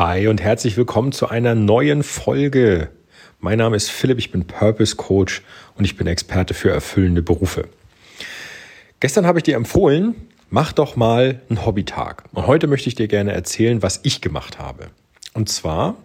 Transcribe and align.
Hi 0.00 0.28
und 0.28 0.40
herzlich 0.40 0.78
willkommen 0.78 1.12
zu 1.12 1.28
einer 1.28 1.54
neuen 1.54 2.02
Folge. 2.02 2.88
Mein 3.38 3.58
Name 3.58 3.76
ist 3.76 3.90
Philipp, 3.90 4.18
ich 4.18 4.32
bin 4.32 4.46
Purpose 4.46 4.96
Coach 4.96 5.42
und 5.74 5.84
ich 5.84 5.98
bin 5.98 6.06
Experte 6.06 6.54
für 6.54 6.70
erfüllende 6.70 7.20
Berufe. 7.20 7.68
Gestern 9.00 9.26
habe 9.26 9.40
ich 9.40 9.42
dir 9.42 9.56
empfohlen, 9.56 10.14
mach 10.48 10.72
doch 10.72 10.96
mal 10.96 11.42
einen 11.50 11.66
Hobbytag. 11.66 12.24
Und 12.32 12.46
heute 12.46 12.66
möchte 12.66 12.88
ich 12.88 12.94
dir 12.94 13.08
gerne 13.08 13.32
erzählen, 13.32 13.82
was 13.82 14.00
ich 14.02 14.22
gemacht 14.22 14.58
habe. 14.58 14.86
Und 15.34 15.50
zwar, 15.50 15.96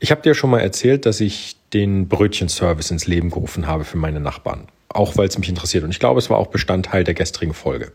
ich 0.00 0.10
habe 0.10 0.22
dir 0.22 0.34
schon 0.34 0.50
mal 0.50 0.58
erzählt, 0.58 1.06
dass 1.06 1.20
ich 1.20 1.54
den 1.72 2.08
Brötchenservice 2.08 2.90
ins 2.90 3.06
Leben 3.06 3.30
gerufen 3.30 3.68
habe 3.68 3.84
für 3.84 3.96
meine 3.96 4.18
Nachbarn. 4.18 4.66
Auch 4.88 5.16
weil 5.16 5.28
es 5.28 5.38
mich 5.38 5.48
interessiert. 5.48 5.84
Und 5.84 5.90
ich 5.90 6.00
glaube, 6.00 6.18
es 6.18 6.30
war 6.30 6.38
auch 6.38 6.48
Bestandteil 6.48 7.04
der 7.04 7.14
gestrigen 7.14 7.54
Folge. 7.54 7.92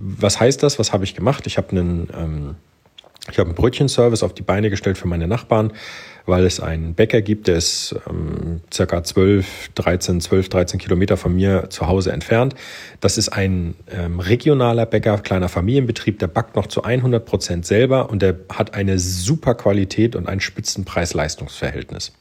Was 0.00 0.40
heißt 0.40 0.64
das? 0.64 0.80
Was 0.80 0.92
habe 0.92 1.04
ich 1.04 1.14
gemacht? 1.14 1.46
Ich 1.46 1.58
habe 1.58 1.70
einen 1.70 2.08
ähm, 2.12 2.56
ich 3.30 3.38
habe 3.38 3.48
einen 3.48 3.54
Brötchenservice 3.54 4.22
auf 4.22 4.34
die 4.34 4.42
Beine 4.42 4.68
gestellt 4.68 4.98
für 4.98 5.08
meine 5.08 5.26
Nachbarn, 5.26 5.72
weil 6.26 6.44
es 6.44 6.60
einen 6.60 6.94
Bäcker 6.94 7.22
gibt, 7.22 7.48
der 7.48 7.56
ist 7.56 7.94
ähm, 8.08 8.60
circa 8.72 9.02
12, 9.02 9.70
13, 9.74 10.20
12, 10.20 10.48
13 10.50 10.80
Kilometer 10.80 11.16
von 11.16 11.34
mir 11.34 11.70
zu 11.70 11.86
Hause 11.86 12.12
entfernt. 12.12 12.54
Das 13.00 13.16
ist 13.16 13.30
ein 13.30 13.74
ähm, 13.90 14.20
regionaler 14.20 14.84
Bäcker, 14.86 15.18
kleiner 15.18 15.48
Familienbetrieb, 15.48 16.18
der 16.18 16.26
backt 16.26 16.54
noch 16.56 16.66
zu 16.66 16.82
100 16.82 17.24
Prozent 17.24 17.66
selber 17.66 18.10
und 18.10 18.20
der 18.20 18.36
hat 18.50 18.74
eine 18.74 18.98
super 18.98 19.54
Qualität 19.54 20.16
und 20.16 20.28
ein 20.28 20.40
Spitzenpreis-Leistungsverhältnis. 20.40 22.12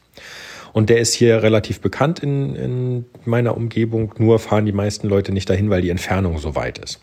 Und 0.73 0.89
der 0.89 0.97
ist 0.97 1.13
hier 1.13 1.43
relativ 1.43 1.79
bekannt 1.79 2.19
in, 2.19 2.55
in 2.55 3.05
meiner 3.25 3.55
Umgebung, 3.55 4.13
nur 4.17 4.39
fahren 4.39 4.65
die 4.65 4.71
meisten 4.71 5.07
Leute 5.07 5.31
nicht 5.31 5.49
dahin, 5.49 5.69
weil 5.69 5.83
die 5.83 5.91
Entfernung 5.91 6.39
so 6.39 6.55
weit 6.55 6.79
ist. 6.79 6.99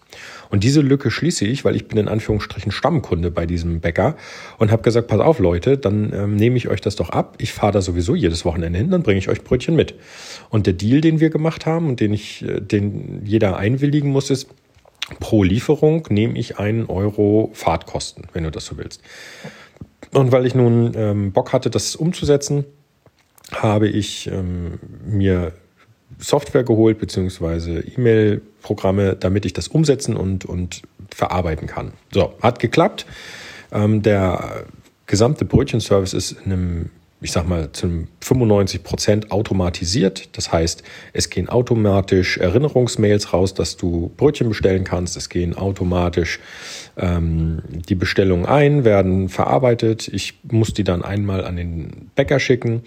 Und 0.51 0.65
diese 0.65 0.81
Lücke 0.81 1.11
schließe 1.11 1.45
ich, 1.45 1.65
weil 1.65 1.77
ich 1.77 1.87
bin 1.87 1.97
in 1.97 2.09
Anführungsstrichen 2.09 2.73
Stammkunde 2.73 3.31
bei 3.31 3.47
diesem 3.47 3.81
Bäcker 3.81 4.17
und 4.59 4.73
habe 4.73 4.83
gesagt, 4.83 5.07
pass 5.07 5.21
auf 5.21 5.39
Leute, 5.39 5.79
dann 5.79 6.13
ähm, 6.13 6.37
nehme 6.37 6.57
ich 6.57 6.69
euch 6.69 6.81
das 6.81 6.97
doch 6.97 7.11
ab. 7.11 7.37
Ich 7.39 7.53
fahre 7.53 7.73
da 7.73 7.81
sowieso 7.81 8.17
jedes 8.17 8.45
Wochenende 8.45 8.79
hin, 8.79 8.91
dann 8.91 9.05
bringe 9.05 9.19
ich 9.19 9.29
euch 9.29 9.45
Brötchen 9.45 9.77
mit. 9.77 9.95
Und 10.51 10.67
der 10.67 10.75
Deal, 10.75 11.01
den 11.01 11.21
wir 11.21 11.31
gemacht 11.31 11.65
haben 11.65 11.89
und 11.89 12.01
den 12.01 12.13
ich, 12.13 12.43
äh, 12.43 12.61
den 12.61 13.23
jeder 13.25 13.57
einwilligen 13.57 14.11
muss, 14.11 14.31
ist, 14.31 14.49
pro 15.21 15.45
Lieferung 15.45 16.07
nehme 16.11 16.37
ich 16.37 16.59
einen 16.59 16.87
Euro 16.87 17.51
Fahrtkosten, 17.53 18.25
wenn 18.33 18.45
du 18.45 18.51
das 18.51 18.67
so 18.67 18.77
willst. 18.77 19.01
Und 20.13 20.33
weil 20.33 20.45
ich 20.45 20.57
nun 20.57 20.93
ähm, 20.97 21.33
Bock 21.33 21.53
hatte, 21.53 21.71
das 21.71 21.95
umzusetzen, 21.95 22.65
habe 23.53 23.89
ich 23.89 24.31
ähm, 24.31 24.79
mir 25.05 25.53
Software 26.19 26.65
geholt, 26.65 26.99
beziehungsweise 26.99 27.81
E-Mail-Programme, 27.81 29.17
damit 29.17 29.47
ich 29.47 29.53
das 29.53 29.69
umsetzen 29.69 30.17
und, 30.17 30.45
und 30.45 30.83
verarbeiten 31.11 31.67
kann. 31.67 31.93
So, 32.13 32.35
hat 32.43 32.59
geklappt. 32.59 33.07
Ähm, 33.73 34.03
der 34.03 34.65
gesamte 35.07 35.45
Brötchenservice 35.45 36.15
ist 36.15 36.33
in 36.45 36.53
einem, 36.53 36.91
ich 37.21 37.33
sag 37.33 37.49
mal, 37.49 37.73
zu 37.73 38.07
95 38.21 38.83
Prozent 38.83 39.33
automatisiert. 39.33 40.37
Das 40.37 40.53
heißt, 40.53 40.83
es 41.13 41.31
gehen 41.31 41.49
automatisch 41.49 42.39
Erinnerungsmails 42.39 43.33
raus, 43.33 43.55
dass 43.55 43.77
du 43.77 44.11
Brötchen 44.17 44.49
bestellen 44.49 44.85
kannst. 44.85 45.17
Es 45.17 45.29
gehen 45.29 45.57
automatisch 45.57 46.41
ähm, 46.97 47.63
die 47.89 47.95
Bestellungen 47.95 48.47
ein, 48.47 48.85
werden 48.85 49.29
verarbeitet. 49.29 50.09
Ich 50.09 50.39
muss 50.51 50.75
die 50.75 50.85
dann 50.85 51.03
einmal 51.03 51.45
an 51.45 51.57
den 51.57 52.11
Bäcker 52.15 52.39
schicken. 52.39 52.83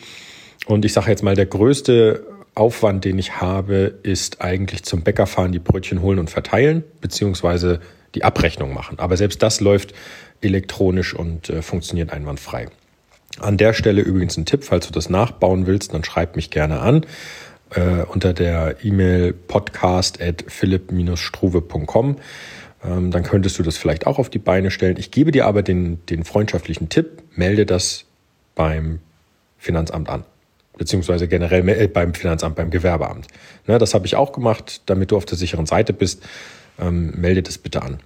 Und 0.65 0.85
ich 0.85 0.93
sage 0.93 1.09
jetzt 1.09 1.23
mal, 1.23 1.35
der 1.35 1.45
größte 1.45 2.25
Aufwand, 2.55 3.03
den 3.05 3.17
ich 3.17 3.41
habe, 3.41 3.95
ist 4.03 4.41
eigentlich 4.41 4.83
zum 4.83 5.01
Bäcker 5.01 5.27
fahren, 5.27 5.51
die 5.51 5.59
Brötchen 5.59 6.01
holen 6.01 6.19
und 6.19 6.29
verteilen, 6.29 6.83
beziehungsweise 7.01 7.79
die 8.15 8.23
Abrechnung 8.23 8.73
machen. 8.73 8.99
Aber 8.99 9.17
selbst 9.17 9.41
das 9.41 9.59
läuft 9.59 9.93
elektronisch 10.41 11.13
und 11.13 11.49
äh, 11.49 11.61
funktioniert 11.61 12.11
einwandfrei. 12.11 12.67
An 13.39 13.57
der 13.57 13.73
Stelle 13.73 14.01
übrigens 14.01 14.37
ein 14.37 14.45
Tipp, 14.45 14.63
falls 14.63 14.85
du 14.85 14.93
das 14.93 15.09
nachbauen 15.09 15.65
willst, 15.65 15.93
dann 15.93 16.03
schreib 16.03 16.35
mich 16.35 16.51
gerne 16.51 16.79
an 16.81 17.05
äh, 17.71 18.03
unter 18.03 18.33
der 18.33 18.83
E-Mail 18.83 19.33
podcast 19.33 20.21
at 20.21 20.45
philipp-struve.com. 20.47 22.17
Ähm, 22.85 23.09
dann 23.09 23.23
könntest 23.23 23.57
du 23.57 23.63
das 23.63 23.77
vielleicht 23.77 24.05
auch 24.05 24.19
auf 24.19 24.29
die 24.29 24.39
Beine 24.39 24.69
stellen. 24.69 24.97
Ich 24.99 25.09
gebe 25.09 25.31
dir 25.31 25.47
aber 25.47 25.63
den, 25.63 26.05
den 26.05 26.23
freundschaftlichen 26.23 26.89
Tipp, 26.89 27.23
melde 27.35 27.65
das 27.65 28.05
beim 28.53 28.99
Finanzamt 29.57 30.09
an 30.09 30.25
beziehungsweise 30.77 31.27
generell 31.27 31.67
äh, 31.69 31.87
beim 31.87 32.13
Finanzamt, 32.13 32.55
beim 32.55 32.69
Gewerbeamt. 32.69 33.27
Ne, 33.67 33.77
das 33.77 33.93
habe 33.93 34.05
ich 34.05 34.15
auch 34.15 34.31
gemacht, 34.31 34.81
damit 34.85 35.11
du 35.11 35.17
auf 35.17 35.25
der 35.25 35.37
sicheren 35.37 35.65
Seite 35.65 35.93
bist. 35.93 36.23
Ähm, 36.79 37.13
melde 37.15 37.43
das 37.43 37.57
bitte 37.57 37.81
an. 37.81 37.99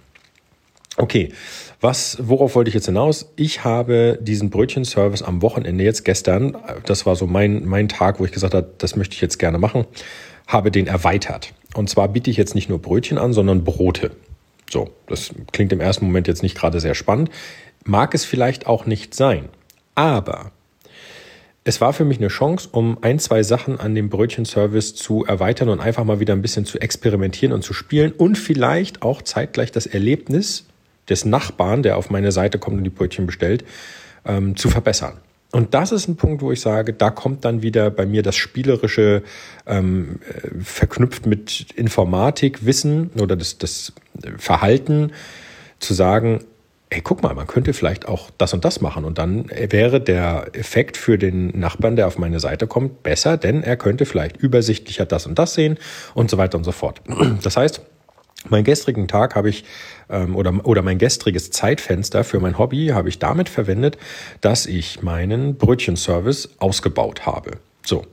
Okay, 0.96 1.32
was, 1.80 2.18
worauf 2.20 2.56
wollte 2.56 2.68
ich 2.68 2.74
jetzt 2.74 2.86
hinaus? 2.86 3.30
Ich 3.36 3.62
habe 3.62 4.18
diesen 4.20 4.50
Brötchenservice 4.50 5.22
am 5.22 5.42
Wochenende 5.42 5.84
jetzt 5.84 6.04
gestern, 6.04 6.56
das 6.86 7.06
war 7.06 7.14
so 7.14 7.28
mein, 7.28 7.64
mein 7.66 7.88
Tag, 7.88 8.18
wo 8.18 8.24
ich 8.24 8.32
gesagt 8.32 8.52
habe, 8.52 8.68
das 8.78 8.96
möchte 8.96 9.14
ich 9.14 9.20
jetzt 9.20 9.38
gerne 9.38 9.58
machen, 9.58 9.84
habe 10.48 10.72
den 10.72 10.88
erweitert. 10.88 11.54
Und 11.74 11.88
zwar 11.88 12.08
biete 12.08 12.30
ich 12.30 12.36
jetzt 12.36 12.56
nicht 12.56 12.68
nur 12.68 12.80
Brötchen 12.80 13.16
an, 13.16 13.32
sondern 13.32 13.62
Brote. 13.62 14.10
So, 14.68 14.90
das 15.06 15.30
klingt 15.52 15.72
im 15.72 15.80
ersten 15.80 16.04
Moment 16.04 16.26
jetzt 16.26 16.42
nicht 16.42 16.56
gerade 16.56 16.80
sehr 16.80 16.96
spannend. 16.96 17.30
Mag 17.84 18.12
es 18.12 18.24
vielleicht 18.24 18.66
auch 18.66 18.84
nicht 18.84 19.14
sein. 19.14 19.48
Aber 19.94 20.50
es 21.68 21.82
war 21.82 21.92
für 21.92 22.06
mich 22.06 22.16
eine 22.16 22.28
Chance, 22.28 22.70
um 22.72 22.96
ein, 23.02 23.18
zwei 23.18 23.42
Sachen 23.42 23.78
an 23.78 23.94
dem 23.94 24.08
Brötchenservice 24.08 24.94
zu 24.94 25.26
erweitern 25.26 25.68
und 25.68 25.80
einfach 25.80 26.02
mal 26.02 26.18
wieder 26.18 26.32
ein 26.32 26.40
bisschen 26.40 26.64
zu 26.64 26.78
experimentieren 26.78 27.52
und 27.52 27.60
zu 27.60 27.74
spielen 27.74 28.12
und 28.12 28.38
vielleicht 28.38 29.02
auch 29.02 29.20
zeitgleich 29.20 29.70
das 29.70 29.84
Erlebnis 29.84 30.64
des 31.10 31.26
Nachbarn, 31.26 31.82
der 31.82 31.98
auf 31.98 32.08
meine 32.08 32.32
Seite 32.32 32.58
kommt 32.58 32.78
und 32.78 32.84
die 32.84 32.90
Brötchen 32.90 33.26
bestellt, 33.26 33.66
ähm, 34.24 34.56
zu 34.56 34.70
verbessern. 34.70 35.18
Und 35.52 35.74
das 35.74 35.92
ist 35.92 36.08
ein 36.08 36.16
Punkt, 36.16 36.40
wo 36.40 36.52
ich 36.52 36.62
sage, 36.62 36.94
da 36.94 37.10
kommt 37.10 37.44
dann 37.44 37.60
wieder 37.60 37.90
bei 37.90 38.06
mir 38.06 38.22
das 38.22 38.36
Spielerische 38.36 39.22
ähm, 39.66 40.20
äh, 40.26 40.48
verknüpft 40.64 41.26
mit 41.26 41.66
Informatik, 41.76 42.64
Wissen 42.64 43.10
oder 43.20 43.36
das, 43.36 43.58
das 43.58 43.92
Verhalten, 44.38 45.12
zu 45.80 45.92
sagen, 45.92 46.44
ey, 46.90 47.00
guck 47.02 47.22
mal, 47.22 47.34
man 47.34 47.46
könnte 47.46 47.72
vielleicht 47.72 48.08
auch 48.08 48.30
das 48.38 48.54
und 48.54 48.64
das 48.64 48.80
machen. 48.80 49.04
Und 49.04 49.18
dann 49.18 49.50
wäre 49.50 50.00
der 50.00 50.48
Effekt 50.52 50.96
für 50.96 51.18
den 51.18 51.58
Nachbarn, 51.58 51.96
der 51.96 52.06
auf 52.06 52.18
meine 52.18 52.40
Seite 52.40 52.66
kommt, 52.66 53.02
besser, 53.02 53.36
denn 53.36 53.62
er 53.62 53.76
könnte 53.76 54.06
vielleicht 54.06 54.36
übersichtlicher 54.36 55.04
das 55.04 55.26
und 55.26 55.38
das 55.38 55.54
sehen 55.54 55.78
und 56.14 56.30
so 56.30 56.38
weiter 56.38 56.56
und 56.56 56.64
so 56.64 56.72
fort. 56.72 57.00
Das 57.42 57.56
heißt, 57.56 57.80
meinen 58.48 58.64
gestrigen 58.64 59.08
Tag 59.08 59.34
habe 59.34 59.48
ich 59.48 59.64
ähm, 60.08 60.34
oder, 60.34 60.64
oder 60.64 60.82
mein 60.82 60.98
gestriges 60.98 61.50
Zeitfenster 61.50 62.24
für 62.24 62.40
mein 62.40 62.58
Hobby 62.58 62.88
habe 62.88 63.08
ich 63.08 63.18
damit 63.18 63.48
verwendet, 63.48 63.98
dass 64.40 64.66
ich 64.66 65.02
meinen 65.02 65.56
Brötchenservice 65.56 66.50
ausgebaut 66.58 67.26
habe. 67.26 67.52
So. 67.84 68.04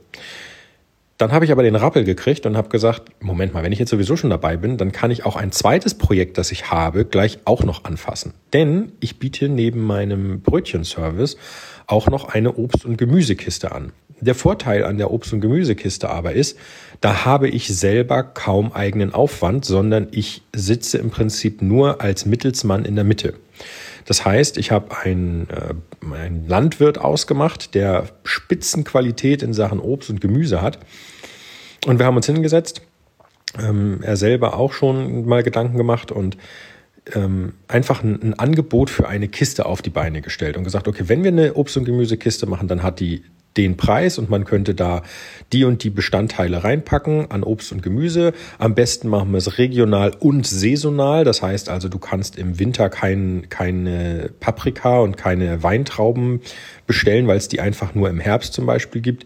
Dann 1.18 1.32
habe 1.32 1.46
ich 1.46 1.52
aber 1.52 1.62
den 1.62 1.76
Rappel 1.76 2.04
gekriegt 2.04 2.44
und 2.44 2.56
habe 2.58 2.68
gesagt, 2.68 3.10
Moment 3.20 3.54
mal, 3.54 3.62
wenn 3.62 3.72
ich 3.72 3.78
jetzt 3.78 3.88
sowieso 3.88 4.16
schon 4.16 4.28
dabei 4.28 4.58
bin, 4.58 4.76
dann 4.76 4.92
kann 4.92 5.10
ich 5.10 5.24
auch 5.24 5.36
ein 5.36 5.50
zweites 5.50 5.94
Projekt, 5.94 6.36
das 6.36 6.52
ich 6.52 6.70
habe, 6.70 7.06
gleich 7.06 7.38
auch 7.46 7.64
noch 7.64 7.84
anfassen. 7.84 8.34
Denn 8.52 8.92
ich 9.00 9.18
biete 9.18 9.48
neben 9.48 9.80
meinem 9.80 10.40
Brötchenservice 10.42 11.38
auch 11.86 12.08
noch 12.08 12.28
eine 12.28 12.52
Obst- 12.52 12.84
und 12.84 12.98
Gemüsekiste 12.98 13.72
an. 13.72 13.92
Der 14.20 14.34
Vorteil 14.34 14.84
an 14.84 14.98
der 14.98 15.10
Obst- 15.10 15.32
und 15.32 15.40
Gemüsekiste 15.40 16.10
aber 16.10 16.32
ist, 16.32 16.58
da 17.00 17.24
habe 17.24 17.48
ich 17.48 17.68
selber 17.68 18.22
kaum 18.22 18.72
eigenen 18.72 19.14
Aufwand, 19.14 19.64
sondern 19.64 20.08
ich 20.10 20.42
sitze 20.54 20.98
im 20.98 21.10
Prinzip 21.10 21.62
nur 21.62 22.00
als 22.00 22.26
Mittelsmann 22.26 22.84
in 22.84 22.94
der 22.94 23.04
Mitte. 23.04 23.34
Das 24.06 24.24
heißt, 24.24 24.56
ich 24.56 24.70
habe 24.70 24.96
einen, 24.96 25.48
äh, 25.50 26.14
einen 26.14 26.48
Landwirt 26.48 26.98
ausgemacht, 26.98 27.74
der 27.74 28.08
Spitzenqualität 28.24 29.42
in 29.42 29.52
Sachen 29.52 29.80
Obst 29.80 30.10
und 30.10 30.20
Gemüse 30.20 30.62
hat. 30.62 30.78
Und 31.86 31.98
wir 31.98 32.06
haben 32.06 32.16
uns 32.16 32.26
hingesetzt, 32.26 32.82
ähm, 33.58 34.00
er 34.02 34.16
selber 34.16 34.56
auch 34.56 34.72
schon 34.72 35.26
mal 35.26 35.42
Gedanken 35.42 35.76
gemacht 35.76 36.12
und 36.12 36.36
ähm, 37.14 37.54
einfach 37.68 38.02
ein, 38.02 38.20
ein, 38.22 38.34
Angebot 38.34 38.90
für 38.90 39.08
eine 39.08 39.28
Kiste 39.28 39.66
auf 39.66 39.82
die 39.82 39.90
Beine 39.90 40.22
gestellt 40.22 40.56
und 40.56 40.64
gesagt, 40.64 40.88
okay, 40.88 41.04
wenn 41.06 41.22
wir 41.22 41.30
eine 41.30 41.54
Obst- 41.54 41.76
und 41.76 41.84
Gemüsekiste 41.84 42.46
machen, 42.46 42.68
dann 42.68 42.82
hat 42.82 42.98
die 42.98 43.22
den 43.56 43.76
Preis 43.76 44.18
und 44.18 44.30
man 44.30 44.44
könnte 44.44 44.74
da 44.74 45.02
die 45.52 45.64
und 45.64 45.82
die 45.84 45.90
Bestandteile 45.90 46.64
reinpacken 46.64 47.30
an 47.30 47.42
Obst 47.42 47.72
und 47.72 47.82
Gemüse. 47.82 48.32
Am 48.58 48.74
besten 48.74 49.08
machen 49.08 49.30
wir 49.32 49.38
es 49.38 49.58
regional 49.58 50.12
und 50.18 50.46
saisonal. 50.46 51.24
Das 51.24 51.42
heißt 51.42 51.68
also, 51.68 51.88
du 51.88 51.98
kannst 51.98 52.36
im 52.36 52.58
Winter 52.58 52.88
kein, 52.88 53.46
keine 53.48 54.30
Paprika 54.40 54.98
und 54.98 55.16
keine 55.16 55.62
Weintrauben 55.62 56.40
bestellen, 56.86 57.26
weil 57.26 57.38
es 57.38 57.48
die 57.48 57.60
einfach 57.60 57.94
nur 57.94 58.08
im 58.08 58.20
Herbst 58.20 58.52
zum 58.52 58.66
Beispiel 58.66 59.02
gibt 59.02 59.24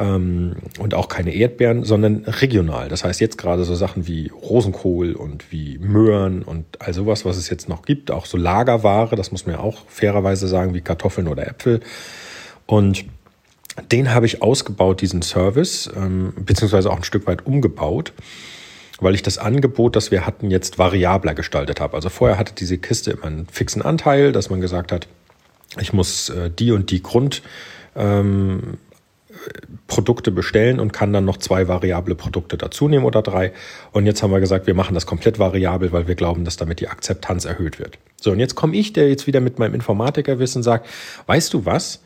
ähm, 0.00 0.56
und 0.78 0.94
auch 0.94 1.08
keine 1.08 1.34
Erdbeeren, 1.34 1.84
sondern 1.84 2.24
regional. 2.24 2.88
Das 2.88 3.04
heißt 3.04 3.20
jetzt 3.20 3.38
gerade 3.38 3.64
so 3.64 3.74
Sachen 3.74 4.06
wie 4.06 4.28
Rosenkohl 4.28 5.12
und 5.12 5.52
wie 5.52 5.78
Möhren 5.78 6.42
und 6.42 6.64
all 6.80 6.94
sowas, 6.94 7.24
was 7.24 7.36
es 7.36 7.50
jetzt 7.50 7.68
noch 7.68 7.82
gibt, 7.82 8.10
auch 8.10 8.26
so 8.26 8.38
Lagerware, 8.38 9.14
das 9.16 9.30
muss 9.30 9.46
man 9.46 9.56
ja 9.56 9.60
auch 9.60 9.82
fairerweise 9.86 10.48
sagen, 10.48 10.74
wie 10.74 10.80
Kartoffeln 10.80 11.28
oder 11.28 11.46
Äpfel. 11.46 11.80
Und 12.66 13.04
den 13.90 14.14
habe 14.14 14.26
ich 14.26 14.42
ausgebaut, 14.42 15.00
diesen 15.00 15.22
Service, 15.22 15.90
ähm, 15.94 16.32
beziehungsweise 16.36 16.90
auch 16.90 16.96
ein 16.96 17.04
Stück 17.04 17.26
weit 17.26 17.46
umgebaut, 17.46 18.12
weil 19.00 19.14
ich 19.14 19.22
das 19.22 19.38
Angebot, 19.38 19.96
das 19.96 20.10
wir 20.10 20.26
hatten, 20.26 20.50
jetzt 20.50 20.78
variabler 20.78 21.34
gestaltet 21.34 21.80
habe. 21.80 21.94
Also 21.94 22.08
vorher 22.08 22.38
hatte 22.38 22.54
diese 22.54 22.78
Kiste 22.78 23.12
immer 23.12 23.24
einen 23.24 23.46
fixen 23.46 23.82
Anteil, 23.82 24.32
dass 24.32 24.50
man 24.50 24.60
gesagt 24.60 24.92
hat, 24.92 25.08
ich 25.78 25.92
muss 25.92 26.28
äh, 26.30 26.50
die 26.50 26.72
und 26.72 26.90
die 26.90 27.02
Grund 27.02 27.42
ähm, 27.96 28.78
bestellen 30.32 30.80
und 30.80 30.92
kann 30.92 31.12
dann 31.12 31.24
noch 31.24 31.36
zwei 31.36 31.68
variable 31.68 32.14
Produkte 32.14 32.56
dazu 32.56 32.88
nehmen 32.88 33.04
oder 33.04 33.22
drei. 33.22 33.52
Und 33.92 34.06
jetzt 34.06 34.22
haben 34.22 34.32
wir 34.32 34.40
gesagt, 34.40 34.66
wir 34.66 34.74
machen 34.74 34.94
das 34.94 35.06
komplett 35.06 35.38
variabel, 35.38 35.92
weil 35.92 36.08
wir 36.08 36.14
glauben, 36.14 36.44
dass 36.44 36.56
damit 36.56 36.80
die 36.80 36.88
Akzeptanz 36.88 37.44
erhöht 37.44 37.78
wird. 37.78 37.98
So, 38.20 38.32
und 38.32 38.38
jetzt 38.38 38.54
komme 38.54 38.76
ich, 38.76 38.92
der 38.92 39.08
jetzt 39.08 39.26
wieder 39.26 39.40
mit 39.40 39.58
meinem 39.58 39.74
Informatikerwissen 39.74 40.62
sagt, 40.62 40.86
weißt 41.26 41.54
du 41.54 41.64
was? 41.64 42.00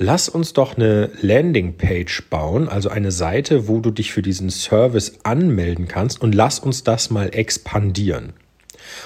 Lass 0.00 0.28
uns 0.28 0.52
doch 0.52 0.76
eine 0.76 1.10
Landingpage 1.22 2.30
bauen, 2.30 2.68
also 2.68 2.88
eine 2.88 3.10
Seite, 3.10 3.66
wo 3.66 3.80
du 3.80 3.90
dich 3.90 4.12
für 4.12 4.22
diesen 4.22 4.48
Service 4.48 5.18
anmelden 5.24 5.88
kannst 5.88 6.20
und 6.22 6.36
lass 6.36 6.60
uns 6.60 6.84
das 6.84 7.10
mal 7.10 7.34
expandieren. 7.34 8.32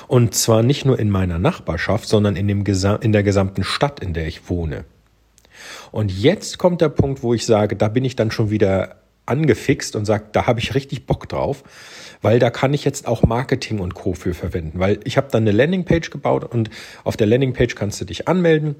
Und 0.07 0.35
zwar 0.35 0.63
nicht 0.63 0.85
nur 0.85 0.99
in 0.99 1.09
meiner 1.09 1.39
Nachbarschaft, 1.39 2.07
sondern 2.07 2.37
in, 2.37 2.47
dem, 2.47 2.63
in 3.01 3.13
der 3.13 3.23
gesamten 3.23 3.65
Stadt, 3.65 4.01
in 4.01 4.13
der 4.13 4.27
ich 4.27 4.51
wohne. 4.51 4.85
Und 5.93 6.13
jetzt 6.13 6.59
kommt 6.59 6.83
der 6.83 6.91
Punkt, 6.91 7.23
wo 7.23 7.33
ich 7.33 7.47
sage, 7.47 7.75
da 7.75 7.89
bin 7.89 8.05
ich 8.05 8.15
dann 8.15 8.31
schon 8.31 8.51
wieder 8.51 8.97
angefixt 9.25 9.97
und 9.97 10.05
sage, 10.05 10.27
da 10.33 10.47
habe 10.47 10.61
ich 10.61 10.75
richtig 10.75 11.07
Bock 11.07 11.27
drauf, 11.27 11.65
weil 12.21 12.39
da 12.39 12.51
kann 12.51 12.75
ich 12.75 12.85
jetzt 12.85 13.07
auch 13.09 13.23
Marketing 13.23 13.79
und 13.79 13.95
Co 13.95 14.13
für 14.13 14.35
verwenden, 14.35 14.79
weil 14.79 15.01
ich 15.05 15.17
habe 15.17 15.29
dann 15.31 15.45
eine 15.45 15.53
Landingpage 15.53 16.11
gebaut 16.11 16.45
und 16.45 16.69
auf 17.03 17.17
der 17.17 17.29
Landingpage 17.29 17.77
kannst 17.77 17.99
du 17.99 18.05
dich 18.05 18.29
anmelden 18.29 18.77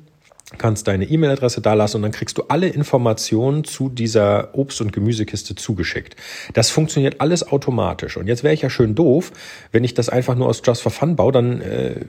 kannst 0.59 0.89
deine 0.89 1.05
E-Mail-Adresse 1.05 1.61
da 1.61 1.75
lassen 1.75 1.97
und 1.97 2.03
dann 2.03 2.13
kriegst 2.13 2.39
du 2.39 2.43
alle 2.49 2.69
Informationen 2.69 3.65
zu 3.65 3.89
dieser 3.89 4.55
Obst- 4.55 4.81
und 4.81 4.93
Gemüsekiste 4.93 5.55
zugeschickt. 5.55 6.17
Das 6.55 6.71
funktioniert 6.71 7.21
alles 7.21 7.47
automatisch. 7.47 8.17
Und 8.17 8.27
jetzt 8.27 8.45
wäre 8.45 8.55
ich 8.55 8.63
ja 8.63 8.71
schön 8.71 8.95
doof, 8.95 9.33
wenn 9.71 9.85
ich 9.85 9.95
das 9.95 10.09
einfach 10.09 10.35
nur 10.35 10.49
aus 10.49 10.63
Just 10.65 10.83
for 10.83 10.93
Fun 10.93 11.17
baue, 11.17 11.33
dann 11.33 11.61
äh, 11.61 12.05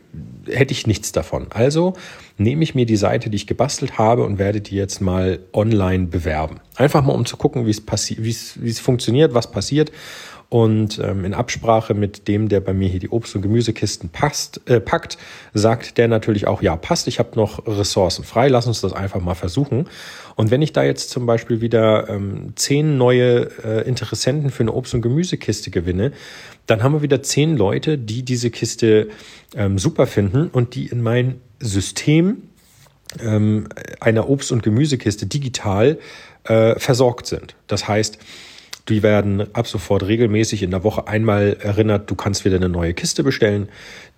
hätte 0.47 0.73
ich 0.73 0.87
nichts 0.87 1.11
davon. 1.11 1.47
Also 1.49 1.93
nehme 2.37 2.63
ich 2.63 2.75
mir 2.75 2.85
die 2.85 2.95
Seite, 2.97 3.29
die 3.29 3.35
ich 3.35 3.47
gebastelt 3.47 3.97
habe 3.97 4.23
und 4.23 4.39
werde 4.39 4.61
die 4.61 4.75
jetzt 4.75 5.01
mal 5.01 5.39
online 5.53 6.07
bewerben. 6.07 6.59
Einfach 6.75 7.03
mal, 7.03 7.13
um 7.13 7.25
zu 7.25 7.37
gucken, 7.37 7.65
wie 7.65 7.71
es 7.71 7.83
wie 8.17 8.69
es 8.69 8.79
funktioniert, 8.79 9.33
was 9.33 9.51
passiert. 9.51 9.91
Und 10.53 10.99
ähm, 10.99 11.25
in 11.25 11.33
Absprache 11.33 11.95
mit 11.95 12.27
dem, 12.27 12.47
der 12.47 12.59
bei 12.59 12.75
mir 12.75 12.87
hier 12.87 12.99
die 12.99 13.09
Obst- 13.09 13.35
und 13.35 13.41
Gemüsekisten 13.41 14.09
passt, 14.09 14.61
äh, 14.69 14.79
packt, 14.79 15.17
sagt 15.55 15.97
der 15.97 16.07
natürlich 16.07 16.45
auch, 16.45 16.61
ja, 16.61 16.75
passt, 16.75 17.07
ich 17.07 17.17
habe 17.17 17.31
noch 17.33 17.65
Ressourcen 17.65 18.23
frei, 18.23 18.49
lass 18.49 18.67
uns 18.67 18.79
das 18.79 18.93
einfach 18.93 19.19
mal 19.19 19.33
versuchen. 19.33 19.87
Und 20.35 20.51
wenn 20.51 20.61
ich 20.61 20.71
da 20.71 20.83
jetzt 20.83 21.09
zum 21.09 21.25
Beispiel 21.25 21.59
wieder 21.59 22.07
ähm, 22.07 22.53
zehn 22.55 22.99
neue 22.99 23.49
äh, 23.65 23.87
Interessenten 23.87 24.51
für 24.51 24.61
eine 24.61 24.73
Obst- 24.73 24.93
und 24.93 25.01
Gemüsekiste 25.01 25.71
gewinne, 25.71 26.11
dann 26.67 26.83
haben 26.83 26.93
wir 26.93 27.01
wieder 27.01 27.23
zehn 27.23 27.57
Leute, 27.57 27.97
die 27.97 28.21
diese 28.21 28.51
Kiste 28.51 29.09
ähm, 29.55 29.79
super 29.79 30.05
finden 30.05 30.49
und 30.49 30.75
die 30.75 30.85
in 30.85 31.01
mein 31.01 31.41
System 31.61 32.43
ähm, 33.19 33.69
einer 33.99 34.29
Obst- 34.29 34.51
und 34.51 34.61
Gemüsekiste 34.61 35.25
digital 35.25 35.97
äh, 36.43 36.77
versorgt 36.77 37.25
sind. 37.25 37.55
Das 37.65 37.87
heißt, 37.87 38.19
die 38.89 39.01
werden 39.01 39.53
ab 39.55 39.67
sofort 39.67 40.05
regelmäßig 40.05 40.61
in 40.61 40.71
der 40.71 40.83
Woche 40.83 41.07
einmal 41.07 41.57
erinnert, 41.61 42.09
du 42.09 42.15
kannst 42.15 42.43
wieder 42.43 42.57
eine 42.57 42.69
neue 42.69 42.93
Kiste 42.93 43.23
bestellen. 43.23 43.69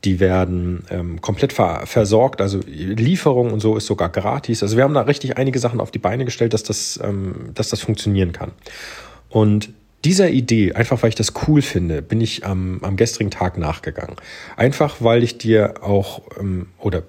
Die 0.04 0.20
werden 0.20 0.84
ähm, 0.90 1.22
komplett 1.22 1.54
ver 1.54 1.84
versorgt, 1.86 2.42
also 2.42 2.60
Lieferung 2.66 3.54
und 3.54 3.60
so 3.60 3.78
ist 3.78 3.86
sogar 3.86 4.10
gratis. 4.10 4.64
Also 4.64 4.76
wir 4.76 4.84
haben 4.84 4.94
da 4.94 5.02
richtig 5.02 5.38
einige 5.38 5.60
Sachen 5.60 5.80
auf 5.80 5.92
die 5.92 6.00
Beine 6.00 6.26
gestellt, 6.26 6.54
dass 6.54 6.64
das, 6.64 7.00
ähm, 7.04 7.52
dass 7.54 7.70
das 7.70 7.82
funktionieren 7.82 8.32
kann. 8.32 8.52
Und 9.30 9.70
dieser 10.04 10.30
Idee, 10.30 10.74
einfach 10.74 11.02
weil 11.02 11.10
ich 11.10 11.16
das 11.16 11.34
cool 11.48 11.62
finde, 11.62 12.02
bin 12.02 12.22
ich 12.22 12.46
am, 12.46 12.80
am 12.84 12.96
gestrigen 12.96 13.32
Tag 13.32 13.58
nachgegangen. 13.58 14.16
Einfach 14.56 14.98
weil 15.00 15.24
ich 15.24 15.38
dir 15.38 15.76
auch, 15.82 16.22
ähm, 16.40 16.68
oder 16.80 17.04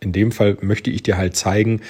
in 0.00 0.12
dem 0.12 0.32
Fall 0.32 0.56
möchte 0.60 0.90
ich 0.90 1.02
dir 1.02 1.16
halt 1.16 1.36
zeigen, 1.36 1.80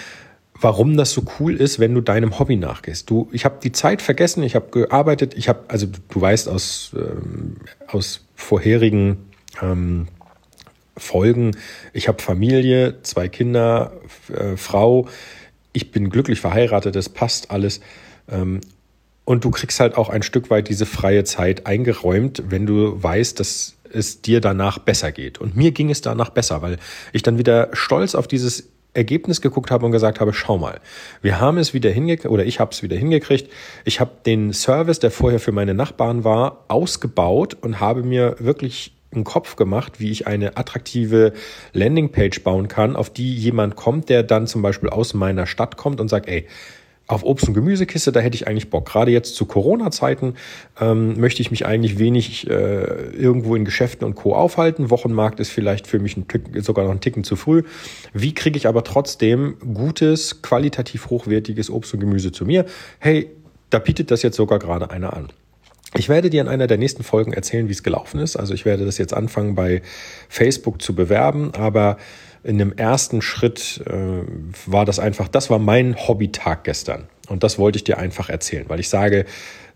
warum 0.61 0.97
das 0.97 1.13
so 1.13 1.23
cool 1.39 1.57
ist, 1.57 1.79
wenn 1.79 1.95
du 1.95 2.01
deinem 2.01 2.39
Hobby 2.39 2.57
nachgehst. 2.57 3.11
Du, 3.11 3.29
ich 3.33 3.45
habe 3.45 3.57
die 3.63 3.73
Zeit 3.73 4.03
vergessen, 4.03 4.43
ich 4.43 4.55
habe 4.55 4.71
gearbeitet, 4.71 5.35
ich 5.37 5.49
habe, 5.49 5.65
also 5.69 5.87
du 5.87 6.21
weißt 6.21 6.49
aus, 6.49 6.93
ähm, 6.97 7.57
aus 7.87 8.25
vorherigen 8.35 9.19
ähm, 9.61 10.09
Folgen, 10.97 11.53
ich 11.93 12.09
habe 12.09 12.23
Familie, 12.23 13.03
zwei 13.03 13.29
Kinder, 13.29 13.93
äh, 14.33 14.57
Frau, 14.57 15.09
ich 15.73 15.91
bin 15.91 16.09
glücklich 16.09 16.41
verheiratet, 16.41 16.97
das 16.97 17.09
passt 17.11 17.51
alles. 17.51 17.81
Ähm, 18.29 18.61
und 19.25 19.45
du 19.45 19.51
kriegst 19.51 19.81
halt 19.81 19.97
auch 19.97 20.09
ein 20.09 20.23
Stück 20.23 20.51
weit 20.51 20.69
diese 20.69 20.87
freie 20.87 21.25
Zeit 21.25 21.67
eingeräumt, 21.67 22.45
wenn 22.49 22.65
du 22.65 23.03
weißt, 23.03 23.41
dass 23.41 23.75
es 23.93 24.23
dir 24.23 24.41
danach 24.41 24.79
besser 24.79 25.13
geht. 25.13 25.39
Und 25.39 25.57
mir 25.57 25.73
ging 25.73 25.91
es 25.91 26.01
danach 26.01 26.31
besser, 26.31 26.63
weil 26.63 26.79
ich 27.13 27.23
dann 27.23 27.39
wieder 27.39 27.69
stolz 27.73 28.15
auf 28.15 28.29
dieses 28.29 28.69
Ergebnis 28.97 29.41
geguckt 29.41 29.71
habe 29.71 29.87
und 29.87 29.93
gesagt 29.93 30.21
habe, 30.21 30.33
schau 30.33 30.59
mal, 30.59 30.81
wir 31.23 31.41
haben 31.41 31.59
es 31.59 31.75
wieder 31.75 31.91
hingekriegt, 31.91 32.33
oder 32.33 32.45
ich 32.45 32.59
habe 32.59 32.73
es 32.73 32.83
wieder 32.83 32.97
hingekriegt. 32.97 33.51
Ich 33.85 34.01
habe 34.01 34.11
den 34.25 34.53
Service, 34.53 34.99
der 34.99 35.11
vorher 35.11 35.39
für 35.39 35.53
meine 35.53 35.75
Nachbarn 35.75 36.25
war, 36.25 36.65
ausgebaut 36.69 37.57
und 37.61 37.81
habe 37.81 38.03
mir 38.03 38.37
wirklich 38.39 38.93
einen 39.13 39.25
Kopf 39.25 39.57
gemacht, 39.57 40.01
wie 40.01 40.11
ich 40.11 40.27
eine 40.27 40.57
attraktive 40.57 41.33
Landingpage 41.73 42.43
bauen 42.43 42.69
kann, 42.69 42.97
auf 42.97 43.11
die 43.11 43.35
jemand 43.35 43.77
kommt, 43.77 44.09
der 44.09 44.23
dann 44.23 44.47
zum 44.47 44.63
Beispiel 44.63 44.91
aus 44.91 45.15
meiner 45.15 45.47
Stadt 45.47 45.77
kommt 45.77 46.01
und 46.01 46.09
sagt, 46.09 46.29
ey, 46.29 46.47
auf 47.07 47.25
Obst- 47.25 47.47
und 47.49 47.55
Gemüsekiste, 47.55 48.13
da 48.13 48.21
hätte 48.21 48.35
ich 48.35 48.49
eigentlich 48.49 48.71
Bock. 48.71 48.87
Gerade 48.87 49.11
jetzt 49.11 49.37
zu 49.37 49.47
Corona-Zeiten 49.47 50.35
ähm, 50.81 51.19
möchte 51.21 51.41
ich 51.41 51.51
mich 51.51 51.65
eigentlich 51.65 51.99
wenig 51.99 52.49
äh, 52.49 53.11
irgendwo 53.11 53.55
in 53.55 53.65
Geschäften 53.65 54.05
und 54.05 54.15
Co. 54.15 54.35
aufhalten. 54.35 54.91
Wochenmarkt 54.91 55.39
ist 55.39 55.51
vielleicht 55.51 55.87
für 55.87 55.99
mich 55.99 56.17
ein 56.17 56.27
Tick, 56.27 56.43
sogar 56.63 56.85
noch 56.85 56.93
ein 56.93 57.01
Ticken 57.01 57.23
zu 57.25 57.37
früh. 57.37 57.63
Wie 58.13 58.35
kriege 58.35 58.57
ich 58.57 58.67
aber 58.67 58.83
trotzdem 58.83 59.57
gutes, 59.75 60.43
qualitativ 60.43 61.09
hochwertiges 61.11 61.71
Obst 61.71 61.95
und 61.95 62.01
Gemüse 62.01 62.33
zu 62.33 62.45
mir? 62.45 62.67
Hey, 62.99 63.31
da 63.71 63.79
bietet 63.79 64.11
das 64.11 64.23
jetzt 64.23 64.37
sogar 64.37 64.59
gerade 64.59 64.91
einer 64.91 65.13
an. 65.13 65.29
Ich 65.97 66.09
werde 66.09 66.31
dir 66.31 66.41
in 66.41 66.49
einer 66.49 66.67
der 66.67 66.79
nächsten 66.79 67.03
Folgen 67.03 67.33
erzählen, 67.33 67.69
wie 67.69 67.73
es 67.73 67.83
gelaufen 67.83 68.21
ist. 68.21 68.37
Also 68.37 68.55
ich 68.55 68.65
werde 68.65 68.85
das 68.85 68.99
jetzt 68.99 69.15
anfangen 69.15 69.55
bei 69.55 69.83
Facebook 70.29 70.83
zu 70.83 70.95
bewerben, 70.95 71.53
aber 71.55 71.97
in 72.45 72.59
dem 72.59 72.73
ersten 72.73 73.23
Schritt 73.23 73.83
äh, 73.87 74.23
war 74.67 74.85
das 74.85 74.99
einfach, 74.99 75.29
das 75.29 75.51
war 75.51 75.59
mein 75.59 75.97
Hobbytag 75.97 76.65
gestern. 76.65 77.09
Und 77.29 77.43
das 77.43 77.59
wollte 77.59 77.77
ich 77.77 77.85
dir 77.85 77.99
einfach 77.99 78.29
erzählen, 78.29 78.67
weil 78.69 78.79
ich 78.79 78.89
sage, 78.89 79.25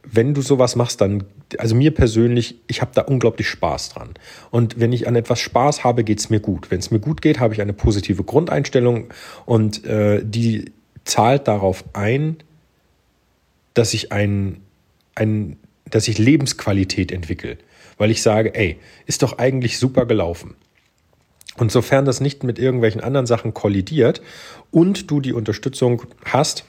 wenn 0.05 0.34
du 0.34 0.40
sowas 0.40 0.76
machst, 0.76 1.00
dann, 1.00 1.25
also 1.58 1.75
mir 1.75 1.93
persönlich, 1.93 2.61
ich 2.69 2.81
habe 2.81 2.93
da 2.94 3.02
unglaublich 3.02 3.49
Spaß 3.49 3.90
dran. 3.90 4.14
Und 4.50 4.81
wenn 4.81 4.93
ich 4.93 5.08
an 5.08 5.16
etwas 5.16 5.40
Spaß 5.40 5.84
habe, 5.84 6.05
geht 6.05 6.20
es 6.20 6.31
mir 6.31 6.40
gut. 6.40 6.70
Wenn 6.70 6.78
es 6.78 6.90
mir 6.90 7.00
gut 7.00 7.23
geht, 7.23 7.40
habe 7.40 7.52
ich 7.55 7.61
eine 7.61 7.73
positive 7.73 8.25
Grundeinstellung 8.25 9.08
und 9.46 9.84
äh, 9.84 10.23
die 10.25 10.73
zahlt 11.05 11.49
darauf 11.49 11.85
ein, 11.92 12.37
dass 13.75 13.95
ich 13.95 14.12
ein, 14.12 14.61
ein, 15.14 15.59
dass 15.90 16.09
ich 16.09 16.18
Lebensqualität 16.18 17.12
entwickle. 17.12 17.59
Weil 17.99 18.11
ich 18.11 18.23
sage, 18.23 18.54
ey, 18.54 18.78
ist 19.06 19.23
doch 19.23 19.38
eigentlich 19.38 19.78
super 19.78 20.06
gelaufen. 20.06 20.54
Und 21.56 21.70
sofern 21.70 22.04
das 22.04 22.20
nicht 22.20 22.42
mit 22.44 22.59
irgendwelchen 22.59 23.02
anderen 23.02 23.26
Sachen 23.26 23.52
kollidiert 23.52 24.23
und 24.70 25.11
du 25.11 25.20
die 25.20 25.32
Unterstützung 25.32 26.02
hast, 26.25 26.64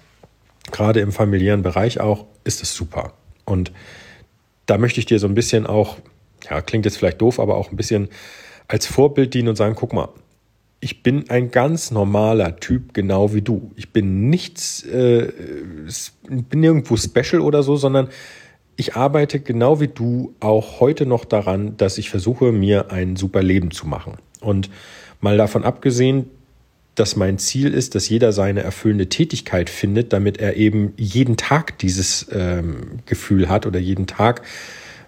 gerade 0.71 0.99
im 0.99 1.11
familiären 1.11 1.61
Bereich 1.61 1.99
auch, 1.99 2.25
ist 2.43 2.61
es 2.61 2.75
super. 2.75 3.13
Und 3.45 3.71
da 4.65 4.77
möchte 4.77 4.99
ich 4.99 5.05
dir 5.05 5.19
so 5.19 5.27
ein 5.27 5.35
bisschen 5.35 5.65
auch, 5.65 5.97
ja, 6.49 6.61
klingt 6.61 6.85
jetzt 6.85 6.97
vielleicht 6.97 7.21
doof, 7.21 7.39
aber 7.39 7.55
auch 7.55 7.71
ein 7.71 7.77
bisschen 7.77 8.09
als 8.67 8.85
Vorbild 8.85 9.33
dienen 9.33 9.49
und 9.49 9.55
sagen, 9.55 9.75
guck 9.75 9.93
mal, 9.93 10.09
ich 10.79 11.03
bin 11.03 11.29
ein 11.29 11.51
ganz 11.51 11.91
normaler 11.91 12.57
Typ, 12.59 12.93
genau 12.93 13.33
wie 13.33 13.41
du. 13.41 13.71
Ich 13.75 13.93
bin 13.93 14.29
nichts, 14.29 14.83
äh, 14.83 15.31
bin 16.27 16.59
nirgendwo 16.59 16.97
special 16.97 17.41
oder 17.41 17.61
so, 17.61 17.75
sondern 17.75 18.09
ich 18.81 18.95
arbeite 18.95 19.39
genau 19.39 19.79
wie 19.79 19.89
du 19.89 20.33
auch 20.39 20.79
heute 20.79 21.05
noch 21.05 21.23
daran, 21.23 21.77
dass 21.77 21.99
ich 21.99 22.09
versuche, 22.09 22.51
mir 22.51 22.91
ein 22.91 23.15
super 23.15 23.43
Leben 23.43 23.69
zu 23.69 23.85
machen. 23.85 24.13
Und 24.39 24.71
mal 25.19 25.37
davon 25.37 25.63
abgesehen, 25.63 26.31
dass 26.95 27.15
mein 27.15 27.37
Ziel 27.37 27.75
ist, 27.75 27.93
dass 27.93 28.09
jeder 28.09 28.31
seine 28.31 28.63
erfüllende 28.63 29.07
Tätigkeit 29.07 29.69
findet, 29.69 30.13
damit 30.13 30.39
er 30.39 30.57
eben 30.57 30.93
jeden 30.97 31.37
Tag 31.37 31.77
dieses 31.77 32.25
ähm, 32.31 33.01
Gefühl 33.05 33.49
hat 33.49 33.67
oder 33.67 33.79
jeden 33.79 34.07
Tag 34.07 34.41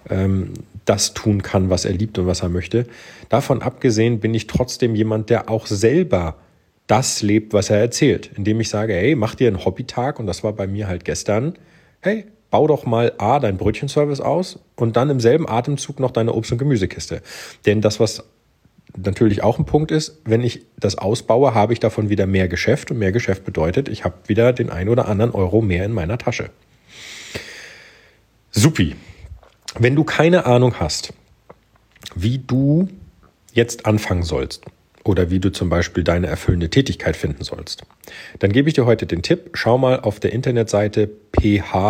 ähm, 0.07 0.53
das 0.85 1.15
tun 1.15 1.41
kann, 1.41 1.71
was 1.71 1.85
er 1.85 1.93
liebt 1.93 2.19
und 2.19 2.27
was 2.27 2.43
er 2.43 2.49
möchte. 2.49 2.85
Davon 3.29 3.63
abgesehen 3.63 4.19
bin 4.19 4.35
ich 4.35 4.45
trotzdem 4.45 4.93
jemand, 4.93 5.31
der 5.31 5.49
auch 5.49 5.65
selber 5.65 6.35
das 6.85 7.23
lebt, 7.23 7.53
was 7.53 7.71
er 7.71 7.79
erzählt, 7.79 8.29
indem 8.37 8.59
ich 8.59 8.69
sage, 8.69 8.93
hey, 8.93 9.15
mach 9.15 9.33
dir 9.33 9.47
einen 9.47 9.65
Hobbytag 9.65 10.19
und 10.19 10.27
das 10.27 10.43
war 10.43 10.53
bei 10.53 10.67
mir 10.67 10.87
halt 10.87 11.05
gestern. 11.05 11.55
Hey, 12.01 12.25
bau 12.53 12.67
doch 12.67 12.85
mal 12.85 13.13
A, 13.17 13.39
dein 13.39 13.57
Brötchenservice 13.57 14.21
aus 14.21 14.59
und 14.75 14.95
dann 14.95 15.09
im 15.09 15.19
selben 15.19 15.49
Atemzug 15.49 15.99
noch 15.99 16.11
deine 16.11 16.33
Obst- 16.33 16.51
und 16.51 16.59
Gemüsekiste. 16.59 17.23
Denn 17.65 17.81
das, 17.81 17.99
was 17.99 18.25
natürlich 18.95 19.41
auch 19.41 19.57
ein 19.57 19.65
Punkt 19.65 19.89
ist, 19.89 20.21
wenn 20.23 20.43
ich 20.43 20.61
das 20.77 20.95
ausbaue, 20.95 21.55
habe 21.55 21.73
ich 21.73 21.79
davon 21.79 22.09
wieder 22.09 22.27
mehr 22.27 22.47
Geschäft 22.47 22.91
und 22.91 22.99
mehr 22.99 23.11
Geschäft 23.11 23.43
bedeutet, 23.43 23.89
ich 23.89 24.05
habe 24.05 24.13
wieder 24.27 24.53
den 24.53 24.69
ein 24.69 24.87
oder 24.87 25.07
anderen 25.07 25.31
Euro 25.31 25.63
mehr 25.63 25.83
in 25.83 25.93
meiner 25.93 26.19
Tasche. 26.19 26.51
Supi. 28.51 28.95
Wenn 29.79 29.95
du 29.95 30.03
keine 30.03 30.45
Ahnung 30.45 30.75
hast, 30.79 31.11
wie 32.13 32.37
du 32.37 32.87
jetzt 33.51 33.87
anfangen 33.87 34.21
sollst 34.21 34.63
oder 35.03 35.29
wie 35.29 35.39
du 35.39 35.51
zum 35.51 35.69
Beispiel 35.69 36.03
deine 36.03 36.27
erfüllende 36.27 36.69
Tätigkeit 36.69 37.17
finden 37.17 37.43
sollst. 37.43 37.83
Dann 38.39 38.51
gebe 38.51 38.69
ich 38.69 38.75
dir 38.75 38.85
heute 38.85 39.05
den 39.05 39.21
Tipp, 39.21 39.51
schau 39.53 39.77
mal 39.77 39.99
auf 39.99 40.19
der 40.19 40.33
Internetseite 40.33 41.09
ph-st.com 41.37 41.83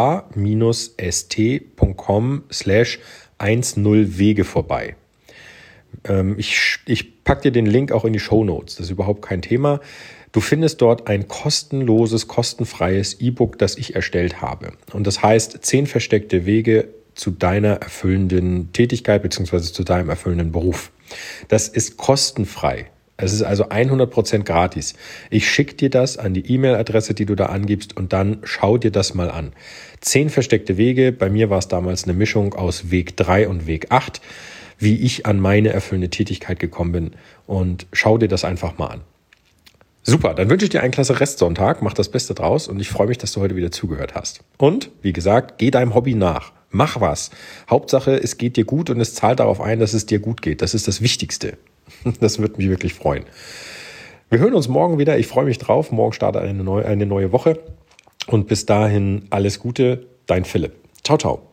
slash 2.52 3.00
10 3.40 4.18
Wege 4.18 4.44
vorbei. 4.44 4.96
Ähm, 6.06 6.36
ich, 6.38 6.80
ich 6.86 7.24
packe 7.24 7.44
dir 7.44 7.52
den 7.52 7.66
Link 7.66 7.92
auch 7.92 8.06
in 8.06 8.14
die 8.14 8.20
Show 8.20 8.44
Notes, 8.44 8.76
das 8.76 8.88
ist 8.88 8.92
überhaupt 8.92 9.22
kein 9.22 9.42
Thema. 9.42 9.80
Du 10.32 10.42
findest 10.42 10.82
dort 10.82 11.08
ein 11.08 11.28
kostenloses, 11.28 12.28
kostenfreies 12.28 13.20
E-Book, 13.22 13.60
das 13.60 13.78
ich 13.78 13.94
erstellt 13.94 14.42
habe. 14.42 14.74
Und 14.92 15.06
das 15.06 15.22
heißt, 15.22 15.64
zehn 15.64 15.86
versteckte 15.86 16.48
Wege 16.48 16.88
zu 17.14 17.30
deiner 17.30 17.74
erfüllenden 17.74 18.74
Tätigkeit 18.74 19.22
beziehungsweise 19.22 19.72
zu 19.72 19.84
deinem 19.84 20.10
erfüllenden 20.10 20.52
Beruf. 20.52 20.92
Das 21.50 21.68
ist 21.68 21.98
kostenfrei. 21.98 22.88
Es 23.24 23.34
ist 23.34 23.44
also 23.44 23.70
100% 23.70 24.44
gratis. 24.44 24.94
Ich 25.30 25.50
schicke 25.50 25.76
dir 25.76 25.90
das 25.90 26.18
an 26.18 26.34
die 26.34 26.52
E-Mail-Adresse, 26.54 27.14
die 27.14 27.26
du 27.26 27.36
da 27.36 27.48
angibst 27.48 27.96
und 27.96 28.14
dann 28.14 28.40
schau 28.44 28.78
dir 28.78 28.92
das 28.92 29.14
mal 29.14 29.32
an. 29.32 29.54
Zehn 30.02 30.30
versteckte 30.30 30.78
Wege. 30.78 31.12
Bei 31.12 31.30
mir 31.30 31.50
war 31.50 31.60
es 31.60 31.68
damals 31.68 32.04
eine 32.04 32.14
Mischung 32.14 32.54
aus 32.54 32.92
Weg 32.92 33.16
3 33.18 33.48
und 33.48 33.66
Weg 33.66 33.88
8, 33.92 34.22
wie 34.78 34.96
ich 34.98 35.26
an 35.26 35.40
meine 35.40 35.70
erfüllende 35.70 36.10
Tätigkeit 36.10 36.60
gekommen 36.60 36.92
bin. 36.92 37.12
Und 37.48 37.88
schau 37.94 38.18
dir 38.18 38.28
das 38.28 38.44
einfach 38.44 38.78
mal 38.78 38.88
an. 38.88 39.02
Super, 40.06 40.34
dann 40.34 40.50
wünsche 40.50 40.66
ich 40.66 40.70
dir 40.70 40.84
einen 40.84 40.92
klasse 40.92 41.22
Restsonntag, 41.22 41.82
mach 41.82 41.94
das 41.94 42.10
Beste 42.10 42.34
draus 42.34 42.68
und 42.68 42.78
ich 42.82 42.90
freue 42.90 43.08
mich, 43.08 43.18
dass 43.18 43.32
du 43.32 43.40
heute 43.40 43.56
wieder 43.56 43.72
zugehört 43.72 44.16
hast. 44.16 44.42
Und, 44.58 44.92
wie 45.02 45.14
gesagt, 45.14 45.58
geh 45.60 45.72
deinem 45.72 45.96
Hobby 45.96 46.14
nach. 46.14 46.52
Mach 46.72 47.00
was. 47.00 47.32
Hauptsache, 47.70 48.12
es 48.12 48.38
geht 48.38 48.58
dir 48.58 48.66
gut 48.66 48.90
und 48.90 49.00
es 49.00 49.16
zahlt 49.16 49.40
darauf 49.40 49.62
ein, 49.62 49.80
dass 49.80 49.94
es 49.94 50.06
dir 50.06 50.20
gut 50.20 50.42
geht. 50.42 50.62
Das 50.62 50.74
ist 50.74 50.90
das 50.90 51.02
Wichtigste. 51.02 51.58
Das 52.20 52.40
würde 52.40 52.58
mich 52.58 52.70
wirklich 52.70 52.94
freuen. 52.94 53.24
Wir 54.30 54.40
hören 54.40 54.54
uns 54.54 54.68
morgen 54.68 54.98
wieder. 54.98 55.18
Ich 55.18 55.28
freue 55.28 55.46
mich 55.46 55.58
drauf. 55.58 55.92
Morgen 55.92 56.14
startet 56.14 56.44
eine 56.44 56.64
neue, 56.64 56.86
eine 56.86 57.06
neue 57.06 57.32
Woche. 57.32 57.60
Und 58.28 58.48
bis 58.48 58.66
dahin 58.66 59.28
alles 59.30 59.60
Gute. 59.60 60.08
Dein 60.26 60.46
Philipp. 60.46 60.74
Ciao, 61.04 61.18
ciao. 61.18 61.53